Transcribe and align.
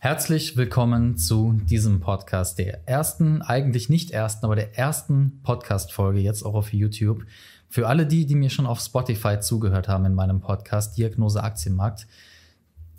Herzlich 0.00 0.56
willkommen 0.56 1.16
zu 1.16 1.54
diesem 1.54 1.98
Podcast, 1.98 2.60
der 2.60 2.86
ersten, 2.86 3.42
eigentlich 3.42 3.88
nicht 3.88 4.12
ersten, 4.12 4.46
aber 4.46 4.54
der 4.54 4.78
ersten 4.78 5.40
Podcast-Folge 5.42 6.20
jetzt 6.20 6.44
auch 6.44 6.54
auf 6.54 6.72
YouTube. 6.72 7.24
Für 7.68 7.88
alle 7.88 8.06
die, 8.06 8.24
die 8.24 8.36
mir 8.36 8.48
schon 8.48 8.64
auf 8.64 8.78
Spotify 8.78 9.40
zugehört 9.40 9.88
haben 9.88 10.04
in 10.04 10.14
meinem 10.14 10.40
Podcast 10.40 10.96
Diagnose 10.96 11.42
Aktienmarkt. 11.42 12.06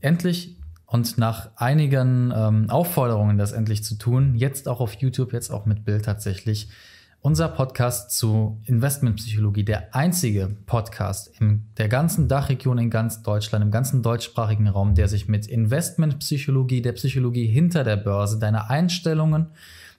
Endlich 0.01 0.57
und 0.87 1.17
nach 1.17 1.51
einigen 1.55 2.33
ähm, 2.35 2.69
Aufforderungen, 2.69 3.37
das 3.37 3.53
endlich 3.53 3.81
zu 3.81 3.95
tun, 3.95 4.35
jetzt 4.35 4.67
auch 4.67 4.81
auf 4.81 4.95
YouTube, 4.95 5.31
jetzt 5.31 5.51
auch 5.51 5.65
mit 5.65 5.85
Bild 5.85 6.03
tatsächlich, 6.03 6.67
unser 7.21 7.49
Podcast 7.49 8.11
zu 8.11 8.61
Investmentpsychologie, 8.65 9.63
der 9.65 9.93
einzige 9.93 10.55
Podcast 10.65 11.29
in 11.39 11.65
der 11.77 11.89
ganzen 11.89 12.29
Dachregion 12.29 12.77
in 12.77 12.89
ganz 12.89 13.21
Deutschland, 13.23 13.63
im 13.63 13.71
ganzen 13.71 14.01
deutschsprachigen 14.01 14.67
Raum, 14.67 14.95
der 14.95 15.09
sich 15.09 15.27
mit 15.27 15.45
Investmentpsychologie, 15.45 16.81
der 16.81 16.93
Psychologie 16.93 17.45
hinter 17.45 17.83
der 17.83 17.97
Börse, 17.97 18.39
deiner 18.39 18.69
Einstellungen, 18.69 19.47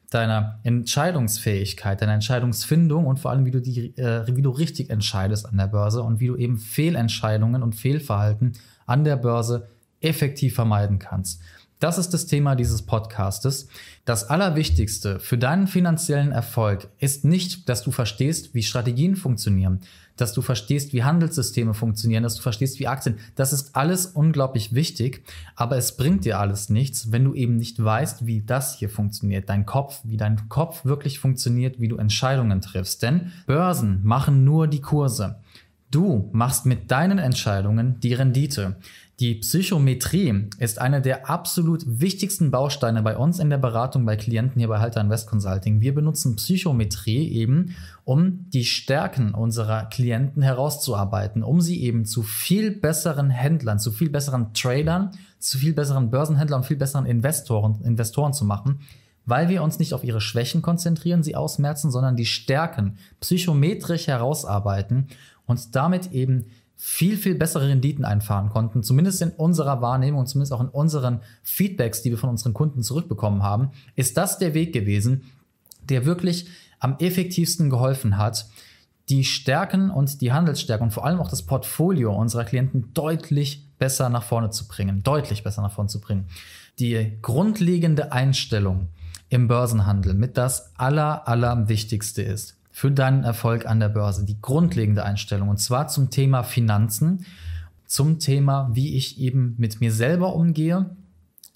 deiner 0.08 0.60
Entscheidungsfähigkeit, 0.64 2.00
deiner 2.00 2.14
Entscheidungsfindung 2.14 3.06
und 3.06 3.18
vor 3.18 3.30
allem, 3.30 3.44
wie 3.44 3.50
du, 3.50 3.60
die, 3.60 3.96
äh, 3.98 4.26
wie 4.26 4.42
du 4.42 4.50
richtig 4.50 4.90
entscheidest 4.90 5.46
an 5.46 5.58
der 5.58 5.68
Börse 5.68 6.02
und 6.02 6.20
wie 6.20 6.28
du 6.28 6.36
eben 6.36 6.56
Fehlentscheidungen 6.56 7.62
und 7.62 7.74
Fehlverhalten 7.74 8.54
an 8.86 9.04
der 9.04 9.16
Börse 9.16 9.68
effektiv 10.00 10.54
vermeiden 10.54 10.98
kannst. 10.98 11.42
Das 11.80 11.96
ist 11.96 12.10
das 12.10 12.26
Thema 12.26 12.56
dieses 12.56 12.82
Podcastes. 12.82 13.66
Das 14.04 14.28
Allerwichtigste 14.28 15.18
für 15.18 15.38
deinen 15.38 15.66
finanziellen 15.66 16.30
Erfolg 16.30 16.88
ist 16.98 17.24
nicht, 17.24 17.70
dass 17.70 17.82
du 17.82 17.90
verstehst, 17.90 18.52
wie 18.52 18.62
Strategien 18.62 19.16
funktionieren, 19.16 19.80
dass 20.14 20.34
du 20.34 20.42
verstehst, 20.42 20.92
wie 20.92 21.04
Handelssysteme 21.04 21.72
funktionieren, 21.72 22.22
dass 22.22 22.34
du 22.34 22.42
verstehst, 22.42 22.80
wie 22.80 22.86
Aktien. 22.86 23.16
Das 23.34 23.54
ist 23.54 23.76
alles 23.76 24.04
unglaublich 24.04 24.74
wichtig, 24.74 25.24
aber 25.56 25.78
es 25.78 25.96
bringt 25.96 26.26
dir 26.26 26.38
alles 26.38 26.68
nichts, 26.68 27.12
wenn 27.12 27.24
du 27.24 27.32
eben 27.32 27.56
nicht 27.56 27.82
weißt, 27.82 28.26
wie 28.26 28.42
das 28.42 28.76
hier 28.76 28.90
funktioniert, 28.90 29.48
dein 29.48 29.64
Kopf, 29.64 30.00
wie 30.04 30.18
dein 30.18 30.50
Kopf 30.50 30.84
wirklich 30.84 31.18
funktioniert, 31.18 31.80
wie 31.80 31.88
du 31.88 31.96
Entscheidungen 31.96 32.60
triffst. 32.60 33.02
Denn 33.02 33.32
Börsen 33.46 34.00
machen 34.04 34.44
nur 34.44 34.68
die 34.68 34.82
Kurse. 34.82 35.36
Du 35.90 36.30
machst 36.32 36.66
mit 36.66 36.92
deinen 36.92 37.18
Entscheidungen 37.18 37.98
die 37.98 38.14
Rendite. 38.14 38.76
Die 39.18 39.34
Psychometrie 39.34 40.48
ist 40.58 40.80
einer 40.80 41.00
der 41.00 41.28
absolut 41.28 41.82
wichtigsten 41.84 42.52
Bausteine 42.52 43.02
bei 43.02 43.16
uns 43.16 43.40
in 43.40 43.50
der 43.50 43.58
Beratung 43.58 44.06
bei 44.06 44.14
Klienten 44.14 44.60
hier 44.60 44.68
bei 44.68 44.78
Halter 44.78 45.00
Invest 45.00 45.28
Consulting. 45.28 45.80
Wir 45.80 45.92
benutzen 45.92 46.36
Psychometrie 46.36 47.28
eben, 47.32 47.74
um 48.04 48.48
die 48.50 48.64
Stärken 48.64 49.34
unserer 49.34 49.86
Klienten 49.86 50.42
herauszuarbeiten, 50.42 51.42
um 51.42 51.60
sie 51.60 51.82
eben 51.82 52.04
zu 52.04 52.22
viel 52.22 52.70
besseren 52.70 53.28
Händlern, 53.28 53.80
zu 53.80 53.90
viel 53.90 54.10
besseren 54.10 54.54
Tradern, 54.54 55.10
zu 55.40 55.58
viel 55.58 55.74
besseren 55.74 56.10
Börsenhändlern 56.10 56.60
und 56.60 56.66
viel 56.66 56.76
besseren 56.76 57.04
Investoren, 57.04 57.80
Investoren 57.82 58.32
zu 58.32 58.44
machen, 58.44 58.78
weil 59.26 59.48
wir 59.48 59.62
uns 59.62 59.80
nicht 59.80 59.92
auf 59.92 60.04
ihre 60.04 60.20
Schwächen 60.20 60.62
konzentrieren, 60.62 61.22
sie 61.22 61.36
ausmerzen, 61.36 61.90
sondern 61.90 62.16
die 62.16 62.26
Stärken 62.26 62.96
psychometrisch 63.20 64.06
herausarbeiten 64.06 65.08
und 65.50 65.74
damit 65.74 66.12
eben 66.12 66.46
viel, 66.76 67.18
viel 67.18 67.34
bessere 67.34 67.68
Renditen 67.68 68.06
einfahren 68.06 68.48
konnten, 68.48 68.82
zumindest 68.82 69.20
in 69.20 69.30
unserer 69.30 69.82
Wahrnehmung 69.82 70.20
und 70.20 70.28
zumindest 70.28 70.54
auch 70.54 70.62
in 70.62 70.68
unseren 70.68 71.20
Feedbacks, 71.42 72.00
die 72.00 72.10
wir 72.10 72.16
von 72.16 72.30
unseren 72.30 72.54
Kunden 72.54 72.82
zurückbekommen 72.82 73.42
haben, 73.42 73.72
ist 73.96 74.16
das 74.16 74.38
der 74.38 74.54
Weg 74.54 74.72
gewesen, 74.72 75.24
der 75.82 76.06
wirklich 76.06 76.48
am 76.78 76.96
effektivsten 76.98 77.68
geholfen 77.68 78.16
hat, 78.16 78.46
die 79.10 79.24
Stärken 79.24 79.90
und 79.90 80.22
die 80.22 80.32
Handelsstärken 80.32 80.84
und 80.84 80.92
vor 80.92 81.04
allem 81.04 81.20
auch 81.20 81.28
das 81.28 81.42
Portfolio 81.42 82.14
unserer 82.14 82.44
Klienten 82.44 82.94
deutlich 82.94 83.68
besser 83.78 84.08
nach 84.08 84.22
vorne 84.22 84.50
zu 84.50 84.66
bringen, 84.66 85.02
deutlich 85.02 85.42
besser 85.42 85.60
nach 85.62 85.72
vorne 85.72 85.88
zu 85.90 86.00
bringen. 86.00 86.28
Die 86.78 87.18
grundlegende 87.20 88.12
Einstellung 88.12 88.88
im 89.28 89.48
Börsenhandel 89.48 90.14
mit 90.14 90.38
das 90.38 90.72
aller, 90.78 91.28
aller 91.28 91.68
Wichtigste 91.68 92.22
ist 92.22 92.59
für 92.80 92.90
deinen 92.90 93.24
Erfolg 93.24 93.66
an 93.66 93.78
der 93.78 93.90
Börse. 93.90 94.24
Die 94.24 94.40
grundlegende 94.40 95.04
Einstellung. 95.04 95.50
Und 95.50 95.58
zwar 95.58 95.88
zum 95.88 96.08
Thema 96.08 96.42
Finanzen, 96.42 97.26
zum 97.84 98.18
Thema, 98.20 98.70
wie 98.72 98.96
ich 98.96 99.20
eben 99.20 99.54
mit 99.58 99.82
mir 99.82 99.92
selber 99.92 100.34
umgehe, 100.34 100.96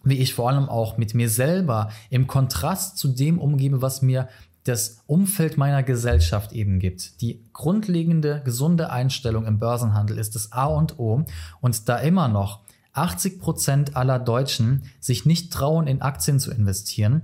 wie 0.02 0.18
ich 0.18 0.34
vor 0.34 0.50
allem 0.50 0.68
auch 0.68 0.98
mit 0.98 1.14
mir 1.14 1.30
selber 1.30 1.88
im 2.10 2.26
Kontrast 2.26 2.98
zu 2.98 3.08
dem 3.08 3.38
umgebe, 3.38 3.80
was 3.80 4.02
mir 4.02 4.28
das 4.64 4.98
Umfeld 5.06 5.56
meiner 5.56 5.82
Gesellschaft 5.82 6.52
eben 6.52 6.78
gibt. 6.78 7.22
Die 7.22 7.40
grundlegende, 7.54 8.42
gesunde 8.44 8.90
Einstellung 8.90 9.46
im 9.46 9.58
Börsenhandel 9.58 10.18
ist 10.18 10.34
das 10.34 10.52
A 10.52 10.66
und 10.66 10.98
O. 10.98 11.24
Und 11.62 11.88
da 11.88 11.96
immer 12.00 12.28
noch 12.28 12.60
80 12.92 13.40
Prozent 13.40 13.96
aller 13.96 14.18
Deutschen 14.18 14.82
sich 15.00 15.24
nicht 15.24 15.54
trauen, 15.54 15.86
in 15.86 16.02
Aktien 16.02 16.38
zu 16.38 16.50
investieren, 16.50 17.22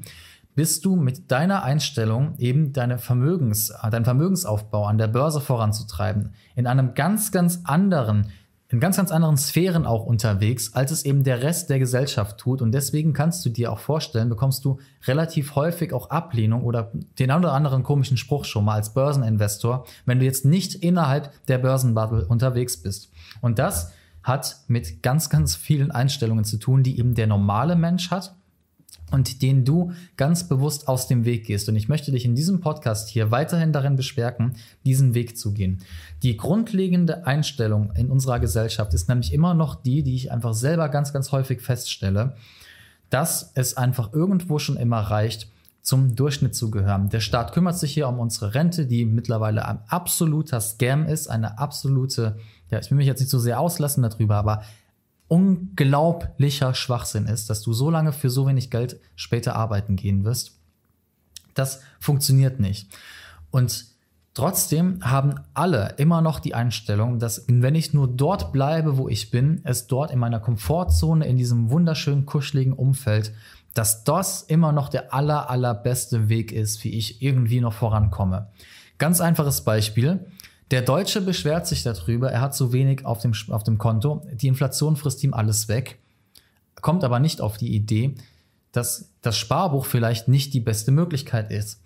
bist 0.55 0.85
du 0.85 0.97
mit 0.97 1.31
deiner 1.31 1.63
Einstellung 1.63 2.35
eben 2.39 2.73
deine 2.73 2.99
Vermögens, 2.99 3.73
deinen 3.91 4.05
Vermögensaufbau 4.05 4.85
an 4.85 4.99
der 4.99 5.09
Börse 5.09 5.41
voranzutreiben, 5.41 6.35
in 6.57 6.67
einem 6.67 6.95
ganz, 6.95 7.33
ganz 7.33 7.61
anderen, 7.65 8.27
in 8.69 8.81
ganz, 8.81 8.97
ganz 8.97 9.11
anderen 9.11 9.37
Sphären 9.37 9.87
auch 9.87 10.05
unterwegs, 10.05 10.75
als 10.75 10.91
es 10.91 11.05
eben 11.05 11.25
der 11.25 11.43
Rest 11.43 11.71
der 11.71 11.79
Gesellschaft 11.79 12.39
tut. 12.39 12.63
Und 12.63 12.73
deswegen 12.73 13.13
kannst 13.13 13.45
du 13.45 13.51
dir 13.51 13.73
auch 13.73 13.79
vorstellen, 13.79 14.29
bekommst 14.29 14.65
du 14.65 14.79
relativ 15.07 15.57
häufig 15.57 15.93
auch 15.93 16.11
Ablehnung 16.11 16.63
oder 16.63 16.93
den 17.19 17.31
einen 17.31 17.45
oder 17.45 17.53
anderen 17.53 17.83
komischen 17.83 18.17
Spruch 18.17 18.45
schon 18.45 18.65
mal 18.65 18.75
als 18.75 18.95
Börseninvestor, 18.95 19.87
wenn 20.07 20.21
du 20.21 20.25
jetzt 20.25 20.45
nicht 20.45 20.77
innerhalb 20.77 21.33
der 21.47 21.59
Börsenbubble 21.59 22.27
unterwegs 22.27 22.77
bist. 22.77 23.11
Und 23.41 23.59
das 23.59 23.93
hat 24.23 24.61
mit 24.69 25.03
ganz, 25.03 25.31
ganz 25.31 25.57
vielen 25.57 25.91
Einstellungen 25.91 26.45
zu 26.45 26.59
tun, 26.59 26.83
die 26.83 26.99
eben 26.99 27.15
der 27.15 27.27
normale 27.27 27.75
Mensch 27.75 28.11
hat 28.11 28.37
und 29.11 29.43
den 29.43 29.65
du 29.65 29.93
ganz 30.17 30.49
bewusst 30.49 30.89
aus 30.89 31.09
dem 31.09 31.25
Weg 31.25 31.47
gehst. 31.47 31.69
Und 31.69 31.77
ich 31.77 31.89
möchte 31.89 32.13
dich 32.13 32.25
in 32.25 32.35
diesem 32.35 32.61
Podcast 32.61 33.09
hier 33.09 33.31
weiterhin 33.31 33.73
darin 33.73 33.97
bestärken, 33.97 34.57
diesen 34.85 35.15
Weg 35.15 35.37
zu 35.37 35.53
gehen. 35.53 35.79
Die 36.23 36.37
grundlegende 36.37 37.27
Einstellung 37.27 37.93
in 37.95 38.11
unserer 38.11 38.41
Gesellschaft 38.41 38.95
ist 38.95 39.09
nämlich 39.09 39.33
immer 39.33 39.55
noch 39.55 39.75
die, 39.75 40.03
die 40.03 40.15
ich 40.15 40.33
einfach 40.33 40.55
selber 40.55 40.89
ganz, 40.89 41.13
ganz 41.13 41.33
häufig 41.33 41.61
feststelle, 41.61 42.35
dass 43.11 43.53
es 43.55 43.77
einfach 43.77 44.13
irgendwo 44.13 44.59
schon 44.59 44.77
immer 44.77 45.01
reicht, 45.01 45.49
zum 45.83 46.15
Durchschnitt 46.15 46.55
zu 46.55 46.71
gehören. 46.71 47.09
Der 47.09 47.21
Staat 47.21 47.53
kümmert 47.53 47.79
sich 47.79 47.93
hier 47.93 48.07
um 48.09 48.19
unsere 48.19 48.55
Rente, 48.55 48.87
die 48.87 49.05
mittlerweile 49.05 49.67
ein 49.67 49.81
absoluter 49.89 50.61
Scam 50.61 51.07
ist, 51.07 51.29
eine 51.29 51.59
absolute, 51.59 52.37
ja, 52.71 52.79
ich 52.79 52.91
will 52.91 52.99
mich 52.99 53.07
jetzt 53.07 53.21
nicht 53.21 53.31
so 53.31 53.39
sehr 53.39 53.59
auslassen 53.59 54.03
darüber, 54.03 54.37
aber 54.37 54.63
unglaublicher 55.31 56.75
Schwachsinn 56.75 57.27
ist, 57.27 57.49
dass 57.49 57.63
du 57.63 57.73
so 57.73 57.89
lange 57.89 58.13
für 58.13 58.31
so 58.31 58.49
wenig 58.49 58.69
Geld 58.69 58.99
später 59.15 59.55
arbeiten 59.55 59.95
gehen 59.95 60.25
wirst. 60.25 60.59
Das 61.55 61.83
funktioniert 62.01 62.59
nicht. 62.59 62.89
Und 63.53 63.87
trotzdem 64.35 64.99
haben 65.03 65.37
alle 65.55 65.95
immer 65.99 66.21
noch 66.21 66.41
die 66.41 66.55
Einstellung, 66.57 67.21
dass 67.21 67.45
wenn 67.47 67.77
ich 67.77 67.95
nur 67.95 68.09
dort 68.09 68.53
bleibe, 68.53 68.99
wo 68.99 69.09
ich 69.09 69.31
bin, 69.31 69.61
es 69.63 69.87
dort 69.87 70.11
in 70.11 70.19
meiner 70.19 70.41
Komfortzone, 70.41 71.25
in 71.25 71.37
diesem 71.37 71.71
wunderschönen, 71.71 72.27
kuscheligen 72.27 72.73
Umfeld, 72.73 73.33
dass 73.73 74.03
das 74.03 74.43
immer 74.43 74.73
noch 74.73 74.89
der 74.89 75.15
aller, 75.15 75.49
allerbeste 75.49 76.29
Weg 76.29 76.51
ist, 76.51 76.83
wie 76.83 76.91
ich 76.91 77.23
irgendwie 77.23 77.61
noch 77.61 77.75
vorankomme. 77.75 78.49
Ganz 78.99 79.21
einfaches 79.21 79.61
Beispiel. 79.63 80.27
Der 80.71 80.83
Deutsche 80.83 81.21
beschwert 81.21 81.67
sich 81.67 81.83
darüber, 81.83 82.31
er 82.31 82.41
hat 82.41 82.55
zu 82.55 82.73
wenig 82.73 83.05
auf 83.05 83.19
dem, 83.19 83.33
auf 83.49 83.65
dem 83.65 83.79
Konto, 83.79 84.23
die 84.33 84.47
Inflation 84.47 84.97
frisst 84.97 85.25
ihm 85.25 85.35
alles 85.35 85.67
weg, 85.69 85.99
kommt 86.81 87.03
aber 87.03 87.19
nicht 87.19 87.41
auf 87.41 87.57
die 87.57 87.75
Idee, 87.75 88.15
dass 88.71 89.11
das 89.21 89.37
Sparbuch 89.37 89.85
vielleicht 89.85 90.29
nicht 90.29 90.55
die 90.55 90.61
beste 90.61 90.93
Möglichkeit 90.93 91.51
ist. 91.51 91.83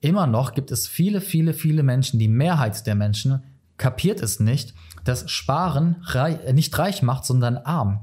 Immer 0.00 0.26
noch 0.26 0.54
gibt 0.54 0.70
es 0.70 0.86
viele, 0.86 1.20
viele, 1.20 1.52
viele 1.52 1.82
Menschen, 1.82 2.18
die 2.18 2.28
Mehrheit 2.28 2.86
der 2.86 2.94
Menschen 2.94 3.42
kapiert 3.76 4.20
es 4.20 4.40
nicht, 4.40 4.74
dass 5.04 5.30
Sparen 5.30 5.96
rei 6.02 6.52
nicht 6.52 6.76
reich 6.78 7.02
macht, 7.02 7.26
sondern 7.26 7.58
arm. 7.58 8.00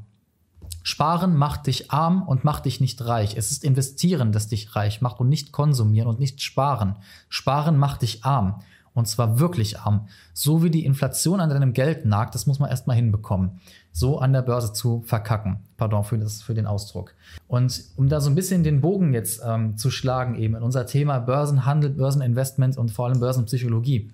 Sparen 0.84 1.36
macht 1.36 1.68
dich 1.68 1.92
arm 1.92 2.28
und 2.28 2.44
macht 2.44 2.66
dich 2.66 2.80
nicht 2.82 3.06
reich. 3.06 3.38
Es 3.38 3.52
ist 3.52 3.64
Investieren, 3.64 4.32
das 4.32 4.48
dich 4.48 4.76
reich 4.76 5.02
macht 5.02 5.20
und 5.20 5.30
nicht 5.30 5.52
konsumieren 5.52 6.08
und 6.08 6.20
nicht 6.20 6.42
sparen. 6.42 6.96
Sparen 7.30 7.78
macht 7.78 8.02
dich 8.02 8.24
arm. 8.26 8.62
Und 8.94 9.08
zwar 9.08 9.40
wirklich 9.40 9.80
arm. 9.80 10.08
So 10.34 10.64
wie 10.64 10.70
die 10.70 10.86
Inflation 10.86 11.40
an 11.40 11.50
deinem 11.50 11.74
Geld 11.74 12.06
nagt, 12.06 12.36
das 12.36 12.46
muss 12.46 12.60
man 12.60 12.70
erstmal 12.70 12.98
hinbekommen. 12.98 13.62
So 13.94 14.20
an 14.20 14.34
der 14.34 14.42
Börse 14.42 14.74
zu 14.74 15.02
verkacken. 15.06 15.60
Pardon 15.78 16.04
für, 16.04 16.18
das, 16.18 16.42
für 16.42 16.54
den 16.54 16.66
Ausdruck. 16.66 17.14
Und 17.48 17.84
um 17.96 18.10
da 18.10 18.20
so 18.20 18.30
ein 18.30 18.36
bisschen 18.36 18.64
den 18.64 18.82
Bogen 18.82 19.14
jetzt 19.14 19.42
ähm, 19.46 19.78
zu 19.78 19.92
schlagen, 19.92 20.36
eben 20.36 20.56
in 20.56 20.64
unser 20.64 20.86
Thema 20.86 21.20
Börsenhandel, 21.20 21.92
Börseninvestment 21.92 22.78
und 22.78 22.92
vor 22.92 23.08
allem 23.08 23.20
Börsenpsychologie, 23.20 24.12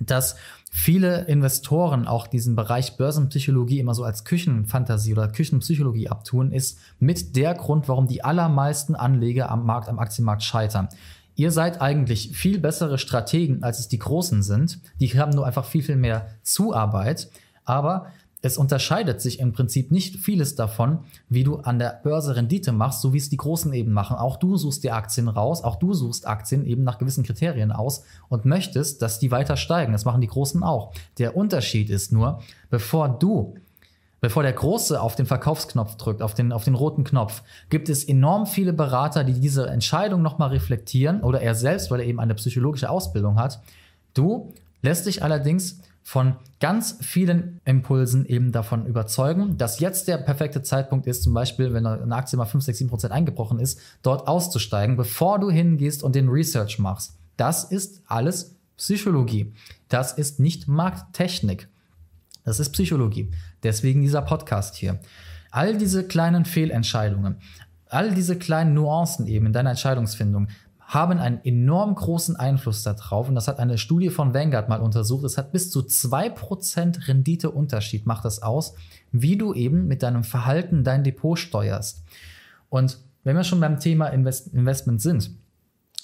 dass 0.00 0.36
viele 0.70 1.24
Investoren 1.26 2.06
auch 2.06 2.26
diesen 2.26 2.56
Bereich 2.56 2.96
Börsenpsychologie 2.96 3.78
immer 3.78 3.94
so 3.94 4.04
als 4.04 4.24
Küchenfantasie 4.24 5.12
oder 5.12 5.28
Küchenpsychologie 5.28 6.08
abtun, 6.08 6.50
ist 6.50 6.78
mit 6.98 7.36
der 7.36 7.54
Grund, 7.54 7.88
warum 7.88 8.08
die 8.08 8.24
allermeisten 8.24 8.96
Anleger 8.96 9.50
am 9.50 9.64
Markt, 9.64 9.88
am 9.88 9.98
Aktienmarkt 9.98 10.42
scheitern. 10.42 10.88
Ihr 11.36 11.50
seid 11.50 11.80
eigentlich 11.80 12.36
viel 12.36 12.58
bessere 12.58 12.98
Strategen, 12.98 13.62
als 13.62 13.80
es 13.80 13.88
die 13.88 13.98
Großen 13.98 14.42
sind. 14.42 14.78
Die 15.00 15.18
haben 15.18 15.32
nur 15.32 15.46
einfach 15.46 15.64
viel, 15.64 15.82
viel 15.82 15.96
mehr 15.96 16.28
Zuarbeit. 16.42 17.28
Aber 17.64 18.06
es 18.44 18.58
unterscheidet 18.58 19.22
sich 19.22 19.40
im 19.40 19.52
Prinzip 19.52 19.90
nicht 19.90 20.16
vieles 20.16 20.54
davon, 20.54 20.98
wie 21.30 21.44
du 21.44 21.56
an 21.56 21.78
der 21.78 21.98
Börse 22.02 22.36
Rendite 22.36 22.72
machst, 22.72 23.00
so 23.00 23.14
wie 23.14 23.18
es 23.18 23.30
die 23.30 23.38
Großen 23.38 23.72
eben 23.72 23.92
machen. 23.92 24.16
Auch 24.16 24.36
du 24.36 24.58
suchst 24.58 24.84
dir 24.84 24.94
Aktien 24.94 25.28
raus, 25.28 25.64
auch 25.64 25.76
du 25.76 25.94
suchst 25.94 26.26
Aktien 26.26 26.66
eben 26.66 26.84
nach 26.84 26.98
gewissen 26.98 27.24
Kriterien 27.24 27.72
aus 27.72 28.04
und 28.28 28.44
möchtest, 28.44 29.00
dass 29.00 29.18
die 29.18 29.30
weiter 29.30 29.56
steigen. 29.56 29.92
Das 29.92 30.04
machen 30.04 30.20
die 30.20 30.26
Großen 30.26 30.62
auch. 30.62 30.92
Der 31.16 31.38
Unterschied 31.38 31.88
ist 31.88 32.12
nur, 32.12 32.42
bevor 32.68 33.08
du 33.08 33.54
Bevor 34.24 34.42
der 34.42 34.54
Große 34.54 34.98
auf 34.98 35.16
den 35.16 35.26
Verkaufsknopf 35.26 35.96
drückt, 35.96 36.22
auf 36.22 36.32
den, 36.32 36.50
auf 36.50 36.64
den 36.64 36.74
roten 36.74 37.04
Knopf, 37.04 37.42
gibt 37.68 37.90
es 37.90 38.04
enorm 38.04 38.46
viele 38.46 38.72
Berater, 38.72 39.22
die 39.22 39.38
diese 39.38 39.66
Entscheidung 39.66 40.22
nochmal 40.22 40.48
reflektieren 40.48 41.20
oder 41.20 41.42
er 41.42 41.54
selbst, 41.54 41.90
weil 41.90 42.00
er 42.00 42.06
eben 42.06 42.18
eine 42.20 42.34
psychologische 42.34 42.88
Ausbildung 42.88 43.38
hat. 43.38 43.60
Du 44.14 44.54
lässt 44.80 45.04
dich 45.04 45.22
allerdings 45.22 45.80
von 46.02 46.36
ganz 46.58 46.96
vielen 47.02 47.60
Impulsen 47.66 48.24
eben 48.24 48.50
davon 48.50 48.86
überzeugen, 48.86 49.58
dass 49.58 49.78
jetzt 49.78 50.08
der 50.08 50.16
perfekte 50.16 50.62
Zeitpunkt 50.62 51.06
ist, 51.06 51.22
zum 51.22 51.34
Beispiel, 51.34 51.74
wenn 51.74 51.84
eine 51.84 52.16
Aktie 52.16 52.38
mal 52.38 52.46
5, 52.46 52.64
6, 52.64 52.78
7 52.78 52.88
Prozent 52.88 53.12
eingebrochen 53.12 53.58
ist, 53.58 53.78
dort 54.00 54.26
auszusteigen, 54.26 54.96
bevor 54.96 55.38
du 55.38 55.50
hingehst 55.50 56.02
und 56.02 56.14
den 56.14 56.30
Research 56.30 56.78
machst. 56.78 57.18
Das 57.36 57.64
ist 57.64 58.00
alles 58.06 58.54
Psychologie. 58.78 59.52
Das 59.90 60.12
ist 60.12 60.40
nicht 60.40 60.66
Markttechnik. 60.66 61.68
Das 62.44 62.60
ist 62.60 62.70
Psychologie. 62.70 63.30
Deswegen 63.62 64.02
dieser 64.02 64.22
Podcast 64.22 64.76
hier. 64.76 65.00
All 65.50 65.76
diese 65.76 66.06
kleinen 66.06 66.44
Fehlentscheidungen, 66.44 67.36
all 67.86 68.14
diese 68.14 68.36
kleinen 68.36 68.74
Nuancen 68.74 69.26
eben 69.26 69.46
in 69.46 69.52
deiner 69.52 69.70
Entscheidungsfindung, 69.70 70.48
haben 70.80 71.18
einen 71.18 71.42
enorm 71.42 71.94
großen 71.94 72.36
Einfluss 72.36 72.82
darauf. 72.82 73.28
Und 73.28 73.34
das 73.34 73.48
hat 73.48 73.58
eine 73.58 73.78
Studie 73.78 74.10
von 74.10 74.34
Vanguard 74.34 74.68
mal 74.68 74.80
untersucht. 74.80 75.24
Es 75.24 75.38
hat 75.38 75.50
bis 75.50 75.70
zu 75.70 75.80
2% 75.80 77.08
Renditeunterschied, 77.08 78.04
macht 78.04 78.24
das 78.24 78.42
aus, 78.42 78.74
wie 79.10 79.38
du 79.38 79.54
eben 79.54 79.86
mit 79.86 80.02
deinem 80.02 80.24
Verhalten 80.24 80.84
dein 80.84 81.02
Depot 81.02 81.38
steuerst. 81.38 82.04
Und 82.68 82.98
wenn 83.22 83.36
wir 83.36 83.44
schon 83.44 83.60
beim 83.60 83.80
Thema 83.80 84.08
Invest 84.08 84.48
Investment 84.52 85.00
sind 85.00 85.30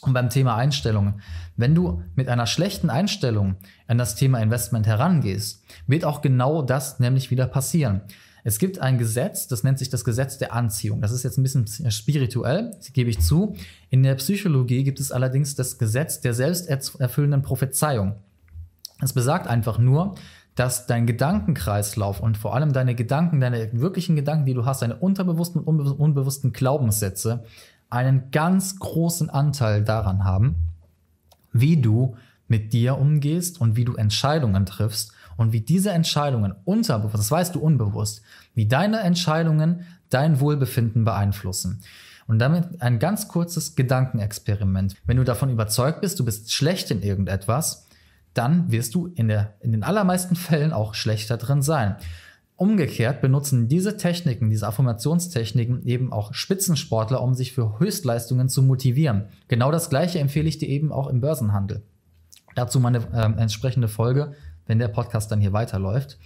und 0.03 0.13
beim 0.13 0.31
Thema 0.31 0.57
Einstellungen, 0.57 1.21
wenn 1.57 1.75
du 1.75 2.03
mit 2.15 2.29
einer 2.29 2.47
schlechten 2.47 2.91
Einstellung 2.91 3.57
an 3.87 3.99
das 3.99 4.15
Thema 4.15 4.41
Investment 4.41 4.87
herangehst, 4.87 5.63
wird 5.87 6.05
auch 6.05 6.23
genau 6.23 6.63
das 6.63 7.01
nämlich 7.01 7.31
wieder 7.31 7.47
passieren. 7.47 8.03
Es 8.43 8.59
gibt 8.59 8.79
ein 8.79 8.97
Gesetz, 8.97 9.49
das 9.49 9.65
nennt 9.65 9.79
sich 9.79 9.91
das 9.91 10.05
Gesetz 10.05 10.39
der 10.39 10.55
Anziehung. 10.55 11.03
Das 11.03 11.13
ist 11.13 11.23
jetzt 11.23 11.37
ein 11.37 11.43
bisschen 11.43 11.67
spirituell, 11.91 12.71
gebe 12.95 13.11
ich 13.11 13.21
zu. 13.21 13.55
In 13.91 14.03
der 14.03 14.15
Psychologie 14.15 14.83
gibt 14.83 15.01
es 15.01 15.13
allerdings 15.13 15.55
das 15.55 15.77
Gesetz 15.77 16.21
der 16.21 16.33
selbsterfüllenden 16.33 17.43
Prophezeiung. 17.43 18.15
Es 19.03 19.13
besagt 19.13 19.47
einfach 19.47 19.79
nur, 19.79 20.15
dass 20.55 20.87
dein 20.87 21.07
Gedankenkreislauf 21.07 22.21
und 22.21 22.37
vor 22.37 22.55
allem 22.55 22.73
deine 22.73 22.95
Gedanken, 22.95 23.41
deine 23.41 23.71
wirklichen 23.73 24.17
Gedanken, 24.17 24.47
die 24.47 24.55
du 24.55 24.65
hast, 24.65 24.83
deine 24.83 24.97
unterbewussten 24.97 25.61
und 25.61 25.81
unbewussten 25.81 26.53
Glaubenssätze, 26.53 27.45
einen 27.91 28.31
ganz 28.31 28.79
großen 28.79 29.29
Anteil 29.31 29.85
daran 29.85 30.25
haben, 30.25 30.57
wie 31.53 31.77
du 31.77 32.17
mit 32.49 32.73
dir 32.73 32.99
umgehst 32.99 33.61
und 33.61 33.77
wie 33.77 33.85
du 33.85 33.95
Entscheidungen 33.95 34.67
triffst 34.67 35.13
und 35.37 35.53
wie 35.53 35.61
diese 35.61 35.91
Entscheidungen 35.91 36.55
unterbewusst, 36.65 37.19
das 37.19 37.31
weißt 37.31 37.55
du 37.55 37.61
unbewusst, 37.61 38.23
wie 38.55 38.67
deine 38.67 39.01
Entscheidungen 39.01 39.87
dein 40.11 40.41
Wohlbefinden 40.41 41.05
beeinflussen. 41.05 41.83
Und 42.27 42.39
damit 42.39 42.81
ein 42.81 42.99
ganz 42.99 43.27
kurzes 43.27 43.75
Gedankenexperiment. 43.75 44.95
Wenn 45.07 45.17
du 45.17 45.25
davon 45.25 45.51
überzeugt 45.51 46.01
bist, 46.01 46.21
du 46.21 46.25
bist 46.25 46.53
schlecht 46.53 46.91
in 46.91 47.03
irgendetwas, 47.03 47.87
dann 48.35 48.71
wirst 48.71 48.95
du 48.95 49.09
in, 49.09 49.29
der, 49.29 49.55
in 49.61 49.73
den 49.73 49.83
allermeisten 49.83 50.37
Fällen 50.37 50.73
auch 50.73 50.95
schlechter 50.95 51.37
drin 51.37 51.63
sein. 51.63 51.97
Umgekehrt 52.61 53.23
benutzen 53.23 53.69
diese 53.69 53.97
Techniken, 53.97 54.51
diese 54.51 54.67
Affirmationstechniken 54.67 55.87
eben 55.87 56.13
auch 56.13 56.35
Spitzensportler, 56.35 57.23
um 57.23 57.35
sich 57.35 57.53
für 57.53 57.79
Höchstleistungen 57.79 58.51
zu 58.51 58.63
motivieren. 58.63 59.29
Genau 59.49 59.73
das 59.73 59.89
gleiche 59.89 60.19
empfehle 60.19 60.49
ich 60.49 60.59
dir 60.59 60.69
eben 60.69 60.93
auch 60.93 61.09
im 61.09 61.21
Börsenhandel. 61.21 61.83
Dazu 62.55 62.79
meine 62.79 62.99
äh, 63.15 63.41
entsprechende 63.41 63.89
Folge 63.89 64.35
wenn 64.71 64.79
der 64.79 64.89
Podcast 64.89 65.33
dann 65.33 65.41
hier 65.41 65.53
weiterläuft. 65.53 66.17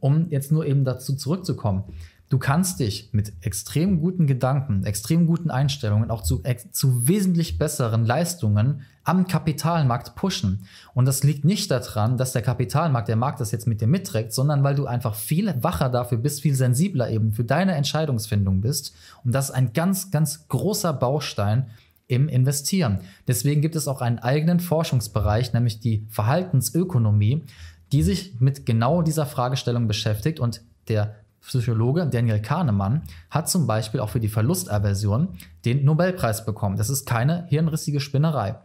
Um 0.00 0.28
jetzt 0.28 0.50
nur 0.50 0.66
eben 0.66 0.84
dazu 0.84 1.14
zurückzukommen. 1.14 1.84
Du 2.28 2.38
kannst 2.38 2.80
dich 2.80 3.10
mit 3.12 3.32
extrem 3.40 4.00
guten 4.00 4.26
Gedanken, 4.26 4.84
extrem 4.84 5.28
guten 5.28 5.48
Einstellungen 5.48 6.10
auch 6.10 6.22
zu, 6.22 6.42
zu 6.72 7.06
wesentlich 7.06 7.56
besseren 7.56 8.04
Leistungen 8.04 8.82
am 9.04 9.26
Kapitalmarkt 9.26 10.16
pushen. 10.16 10.66
Und 10.94 11.04
das 11.04 11.22
liegt 11.22 11.44
nicht 11.44 11.70
daran, 11.70 12.16
dass 12.16 12.32
der 12.32 12.42
Kapitalmarkt, 12.42 13.08
der 13.08 13.16
Markt 13.16 13.40
das 13.40 13.52
jetzt 13.52 13.66
mit 13.66 13.80
dir 13.80 13.86
mitträgt, 13.86 14.32
sondern 14.32 14.64
weil 14.64 14.74
du 14.74 14.86
einfach 14.86 15.14
viel 15.14 15.54
wacher 15.62 15.90
dafür 15.90 16.18
bist, 16.18 16.40
viel 16.40 16.54
sensibler 16.54 17.10
eben 17.10 17.32
für 17.32 17.44
deine 17.44 17.74
Entscheidungsfindung 17.74 18.62
bist. 18.62 18.94
Und 19.22 19.34
das 19.34 19.50
ist 19.50 19.54
ein 19.54 19.72
ganz, 19.72 20.10
ganz 20.10 20.48
großer 20.48 20.92
Baustein 20.94 21.68
im 22.06 22.28
Investieren. 22.28 23.00
Deswegen 23.28 23.60
gibt 23.60 23.76
es 23.76 23.88
auch 23.88 24.00
einen 24.00 24.18
eigenen 24.18 24.60
Forschungsbereich, 24.60 25.52
nämlich 25.52 25.80
die 25.80 26.06
Verhaltensökonomie, 26.10 27.44
die 27.92 28.02
sich 28.02 28.40
mit 28.40 28.66
genau 28.66 29.02
dieser 29.02 29.26
Fragestellung 29.26 29.86
beschäftigt 29.86 30.40
und 30.40 30.62
der 30.88 31.14
Psychologe 31.46 32.06
Daniel 32.06 32.40
Kahnemann 32.40 33.02
hat 33.28 33.50
zum 33.50 33.66
Beispiel 33.66 34.00
auch 34.00 34.08
für 34.08 34.20
die 34.20 34.28
Verlustaversion 34.28 35.28
den 35.64 35.84
Nobelpreis 35.84 36.46
bekommen. 36.46 36.76
Das 36.76 36.88
ist 36.88 37.04
keine 37.04 37.46
hirnrissige 37.48 38.00
Spinnerei. 38.00 38.56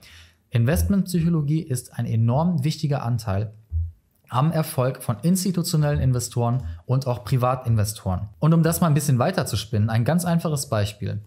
Investmentpsychologie 0.52 1.62
ist 1.62 1.94
ein 1.98 2.06
enorm 2.06 2.64
wichtiger 2.64 3.04
Anteil 3.04 3.54
am 4.30 4.52
Erfolg 4.52 5.02
von 5.02 5.18
institutionellen 5.22 6.00
Investoren 6.00 6.64
und 6.86 7.08
auch 7.08 7.24
Privatinvestoren. 7.24 8.30
Und 8.40 8.54
um 8.54 8.64
das 8.64 8.80
mal 8.80 8.88
ein 8.88 8.94
bisschen 8.94 9.20
weiter 9.20 9.46
zu 9.46 9.58
spinnen, 9.58 9.90
ein 9.90 10.06
ganz 10.06 10.24
einfaches 10.26 10.70
Beispiel. 10.70 11.22